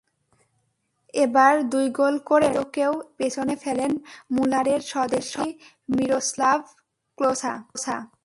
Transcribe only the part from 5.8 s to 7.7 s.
Miroslav Klose.